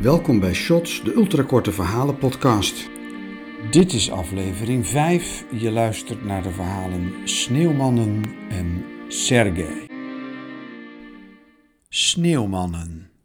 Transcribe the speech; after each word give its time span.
Welkom 0.00 0.40
bij 0.40 0.54
Shots, 0.54 1.02
de 1.02 1.14
ultrakorte 1.14 1.72
verhalen 1.72 2.18
podcast. 2.18 2.88
Dit 3.70 3.92
is 3.92 4.10
aflevering 4.10 4.86
5. 4.86 5.44
Je 5.50 5.70
luistert 5.70 6.24
naar 6.24 6.42
de 6.42 6.50
verhalen 6.50 7.28
Sneeuwmannen 7.28 8.24
en 8.48 8.84
Sergej. 9.08 9.88
Sneeuwmannen. 11.88 13.15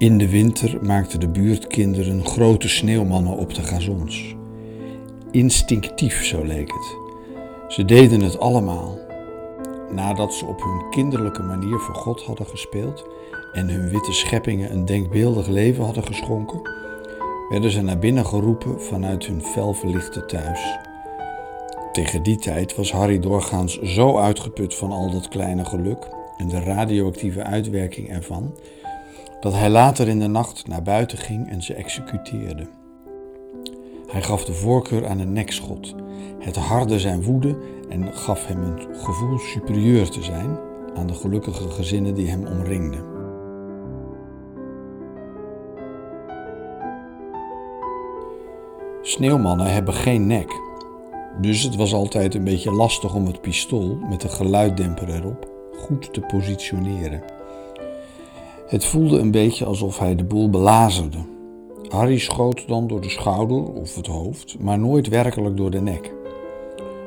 In 0.00 0.18
de 0.18 0.28
winter 0.28 0.78
maakten 0.82 1.20
de 1.20 1.28
buurtkinderen 1.28 2.24
grote 2.24 2.68
sneeuwmannen 2.68 3.36
op 3.36 3.54
de 3.54 3.62
gazons. 3.62 4.34
Instinctief, 5.30 6.24
zo 6.24 6.44
leek 6.44 6.72
het. 6.72 6.96
Ze 7.72 7.84
deden 7.84 8.20
het 8.20 8.38
allemaal. 8.38 8.98
Nadat 9.90 10.34
ze 10.34 10.46
op 10.46 10.62
hun 10.62 10.90
kinderlijke 10.90 11.42
manier 11.42 11.78
voor 11.78 11.94
God 11.94 12.22
hadden 12.22 12.46
gespeeld 12.46 13.06
en 13.52 13.68
hun 13.68 13.88
witte 13.88 14.12
scheppingen 14.12 14.72
een 14.72 14.84
denkbeeldig 14.84 15.46
leven 15.46 15.84
hadden 15.84 16.04
geschonken, 16.04 16.60
werden 17.48 17.70
ze 17.70 17.82
naar 17.82 17.98
binnen 17.98 18.26
geroepen 18.26 18.82
vanuit 18.82 19.26
hun 19.26 19.42
felverlichte 19.42 20.26
thuis. 20.26 20.78
Tegen 21.92 22.22
die 22.22 22.36
tijd 22.36 22.76
was 22.76 22.92
Harry 22.92 23.18
doorgaans 23.18 23.80
zo 23.80 24.18
uitgeput 24.18 24.74
van 24.74 24.90
al 24.90 25.10
dat 25.10 25.28
kleine 25.28 25.64
geluk 25.64 26.08
en 26.36 26.48
de 26.48 26.60
radioactieve 26.60 27.42
uitwerking 27.42 28.10
ervan 28.10 28.54
dat 29.40 29.52
hij 29.52 29.70
later 29.70 30.08
in 30.08 30.18
de 30.18 30.26
nacht 30.26 30.66
naar 30.66 30.82
buiten 30.82 31.18
ging 31.18 31.48
en 31.48 31.62
ze 31.62 31.74
executeerde. 31.74 32.66
Hij 34.06 34.22
gaf 34.22 34.44
de 34.44 34.52
voorkeur 34.52 35.06
aan 35.06 35.18
een 35.18 35.32
nekschot. 35.32 35.94
Het 36.38 36.56
harde 36.56 36.98
zijn 36.98 37.22
woede 37.22 37.56
en 37.88 38.14
gaf 38.14 38.46
hem 38.46 38.62
een 38.62 38.96
gevoel 38.96 39.38
superieur 39.38 40.10
te 40.10 40.22
zijn 40.22 40.58
aan 40.94 41.06
de 41.06 41.14
gelukkige 41.14 41.70
gezinnen 41.70 42.14
die 42.14 42.30
hem 42.30 42.46
omringden. 42.46 43.08
Sneeuwmannen 49.02 49.72
hebben 49.72 49.94
geen 49.94 50.26
nek, 50.26 50.60
dus 51.40 51.62
het 51.62 51.76
was 51.76 51.94
altijd 51.94 52.34
een 52.34 52.44
beetje 52.44 52.72
lastig 52.72 53.14
om 53.14 53.26
het 53.26 53.40
pistool 53.40 53.98
met 54.08 54.22
een 54.22 54.30
geluiddemper 54.30 55.14
erop 55.14 55.48
goed 55.76 56.12
te 56.12 56.20
positioneren. 56.20 57.39
Het 58.70 58.84
voelde 58.84 59.18
een 59.18 59.30
beetje 59.30 59.64
alsof 59.64 59.98
hij 59.98 60.14
de 60.14 60.24
boel 60.24 60.50
belazerde. 60.50 61.18
Harry 61.88 62.18
schoot 62.18 62.68
dan 62.68 62.86
door 62.86 63.00
de 63.00 63.08
schouder 63.08 63.72
of 63.72 63.94
het 63.94 64.06
hoofd, 64.06 64.56
maar 64.60 64.78
nooit 64.78 65.08
werkelijk 65.08 65.56
door 65.56 65.70
de 65.70 65.80
nek. 65.80 66.12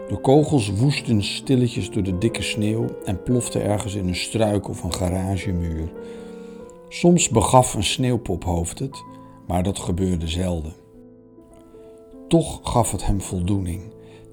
De 0.07 0.17
kogels 0.21 0.71
woesten 0.73 1.23
stilletjes 1.23 1.89
door 1.91 2.03
de 2.03 2.17
dikke 2.17 2.41
sneeuw 2.41 2.85
en 3.05 3.23
ploften 3.23 3.63
ergens 3.63 3.95
in 3.95 4.07
een 4.07 4.15
struik 4.15 4.69
of 4.69 4.83
een 4.83 4.93
garagemuur. 4.93 5.91
Soms 6.89 7.29
begaf 7.29 7.73
een 7.73 7.83
sneeuwpophoofd 7.83 8.79
het, 8.79 9.03
maar 9.47 9.63
dat 9.63 9.79
gebeurde 9.79 10.27
zelden. 10.27 10.73
Toch 12.27 12.59
gaf 12.63 12.91
het 12.91 13.05
hem 13.05 13.21
voldoening. 13.21 13.81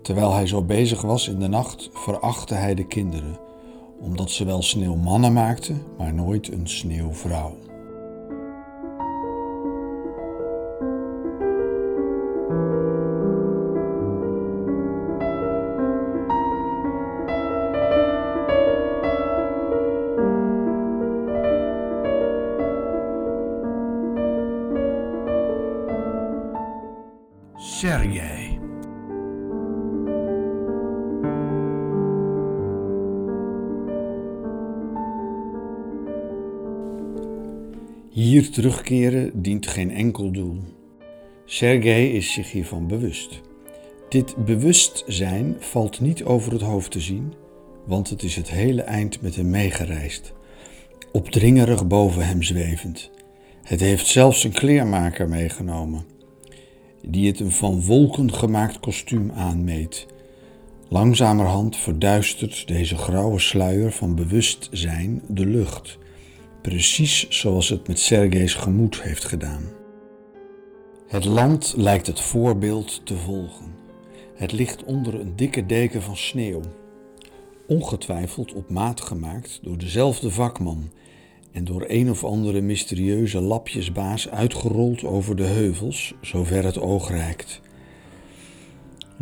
Terwijl 0.02 0.32
hij 0.32 0.46
zo 0.46 0.62
bezig 0.62 1.02
was 1.02 1.28
in 1.28 1.38
de 1.38 1.48
nacht, 1.48 1.90
verachtte 1.92 2.54
hij 2.54 2.74
de 2.74 2.86
kinderen 2.86 3.38
omdat 4.00 4.30
ze 4.30 4.44
wel 4.44 4.62
sneeuwmannen 4.62 5.32
maakten, 5.32 5.82
maar 5.98 6.14
nooit 6.14 6.52
een 6.52 6.68
sneeuwvrouw. 6.68 7.56
Sergej. 27.80 28.59
Hier 38.12 38.50
terugkeren 38.50 39.42
dient 39.42 39.66
geen 39.66 39.90
enkel 39.90 40.30
doel. 40.30 40.56
Sergej 41.44 42.10
is 42.10 42.32
zich 42.32 42.52
hiervan 42.52 42.86
bewust. 42.86 43.40
Dit 44.08 44.44
bewustzijn 44.44 45.56
valt 45.58 46.00
niet 46.00 46.24
over 46.24 46.52
het 46.52 46.60
hoofd 46.60 46.90
te 46.90 47.00
zien, 47.00 47.32
want 47.86 48.10
het 48.10 48.22
is 48.22 48.36
het 48.36 48.50
hele 48.50 48.82
eind 48.82 49.20
met 49.20 49.36
hem 49.36 49.50
meegereisd, 49.50 50.32
opdringerig 51.12 51.86
boven 51.86 52.26
hem 52.26 52.42
zwevend. 52.42 53.10
Het 53.62 53.80
heeft 53.80 54.06
zelfs 54.06 54.44
een 54.44 54.52
kleermaker 54.52 55.28
meegenomen, 55.28 56.04
die 57.02 57.26
het 57.26 57.40
een 57.40 57.50
van 57.50 57.82
wolken 57.82 58.32
gemaakt 58.32 58.80
kostuum 58.80 59.30
aanmeet. 59.30 60.06
Langzamerhand 60.88 61.76
verduistert 61.76 62.68
deze 62.68 62.96
grauwe 62.96 63.38
sluier 63.38 63.92
van 63.92 64.14
bewustzijn 64.14 65.22
de 65.28 65.46
lucht 65.46 65.98
precies 66.62 67.28
zoals 67.28 67.68
het 67.68 67.88
met 67.88 67.98
Sergejs 67.98 68.54
gemoed 68.54 69.02
heeft 69.02 69.24
gedaan. 69.24 69.62
Het 71.06 71.24
land 71.24 71.74
lijkt 71.76 72.06
het 72.06 72.20
voorbeeld 72.20 73.00
te 73.04 73.16
volgen. 73.16 73.74
Het 74.34 74.52
ligt 74.52 74.84
onder 74.84 75.20
een 75.20 75.36
dikke 75.36 75.66
deken 75.66 76.02
van 76.02 76.16
sneeuw, 76.16 76.60
ongetwijfeld 77.66 78.52
op 78.52 78.70
maat 78.70 79.00
gemaakt 79.00 79.58
door 79.62 79.78
dezelfde 79.78 80.30
vakman 80.30 80.90
en 81.52 81.64
door 81.64 81.84
een 81.88 82.10
of 82.10 82.24
andere 82.24 82.60
mysterieuze 82.60 83.40
lapjesbaas 83.40 84.28
uitgerold 84.28 85.04
over 85.04 85.36
de 85.36 85.46
heuvels, 85.46 86.14
zover 86.20 86.64
het 86.64 86.78
oog 86.78 87.10
reikt. 87.10 87.60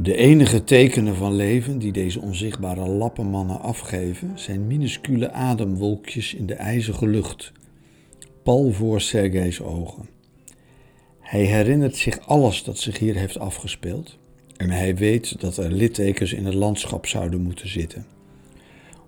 De 0.00 0.16
enige 0.16 0.64
tekenen 0.64 1.16
van 1.16 1.34
leven 1.34 1.78
die 1.78 1.92
deze 1.92 2.20
onzichtbare 2.20 2.88
lappenmannen 2.88 3.60
afgeven, 3.60 4.32
zijn 4.34 4.66
minuscule 4.66 5.31
ademwolkjes 5.31 6.34
in 6.34 6.47
de 6.47 6.54
ijzige 6.54 7.06
lucht, 7.06 7.53
pal 8.42 8.72
voor 8.72 9.00
Sergejs 9.00 9.60
ogen. 9.60 10.08
Hij 11.20 11.44
herinnert 11.44 11.97
zich 11.97 12.26
alles 12.26 12.64
dat 12.64 12.78
zich 12.78 12.98
hier 12.98 13.14
heeft 13.14 13.38
afgespeeld 13.38 14.19
en 14.56 14.70
hij 14.70 14.97
weet 14.97 15.41
dat 15.41 15.56
er 15.56 15.72
littekens 15.72 16.32
in 16.32 16.44
het 16.44 16.54
landschap 16.54 17.06
zouden 17.06 17.41
moeten 17.41 17.69
zitten. 17.69 18.06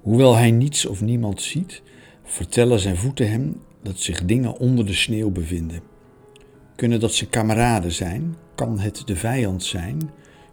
Hoewel 0.00 0.37
hij 0.37 0.50
niets 0.50 0.87
of 0.87 1.00
niemand 1.00 1.43
ziet, 1.43 1.83
vertellen 2.23 2.81
zijn 2.81 2.97
voeten 2.97 3.31
hem 3.31 3.61
dat 3.83 3.99
zich 3.99 4.25
dingen 4.25 4.59
onder 4.59 4.87
de 4.87 4.95
sneeuw 4.95 5.31
bevinden. 5.31 5.81
Kunnen 6.77 7.00
dat 7.00 7.15
zijn 7.15 7.31
kameraden 7.31 7.93
zijn? 7.93 8.37
Kan 8.55 8.79
het 8.79 9.03
de 9.06 9.17
vijand 9.17 9.65
zijn? 9.65 10.11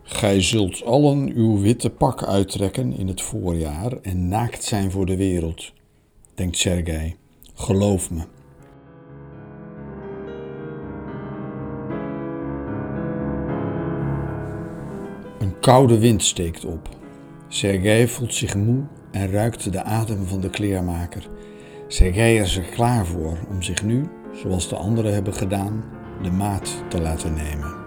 Gij 0.09 0.41
zult 0.41 0.83
allen 0.83 1.31
uw 1.35 1.59
witte 1.59 1.89
pak 1.89 2.23
uittrekken 2.23 2.97
in 2.97 3.07
het 3.07 3.21
voorjaar 3.21 3.91
en 4.01 4.27
naakt 4.27 4.63
zijn 4.63 4.91
voor 4.91 5.05
de 5.05 5.15
wereld, 5.15 5.73
denkt 6.35 6.57
Sergej. 6.57 7.15
Geloof 7.53 8.11
me. 8.11 8.21
Een 15.39 15.59
koude 15.59 15.99
wind 15.99 16.23
steekt 16.23 16.65
op. 16.65 16.89
Sergej 17.47 18.07
voelt 18.07 18.33
zich 18.33 18.55
moe 18.55 18.83
en 19.11 19.31
ruikt 19.31 19.71
de 19.71 19.83
adem 19.83 20.25
van 20.25 20.41
de 20.41 20.49
kleermaker. 20.49 21.29
Sergej 21.87 22.37
is 22.37 22.57
er 22.57 22.63
klaar 22.63 23.05
voor 23.05 23.37
om 23.49 23.61
zich 23.61 23.83
nu, 23.83 24.09
zoals 24.33 24.69
de 24.69 24.75
anderen 24.75 25.13
hebben 25.13 25.33
gedaan, 25.33 25.83
de 26.23 26.31
maat 26.31 26.83
te 26.89 27.01
laten 27.01 27.33
nemen. 27.33 27.86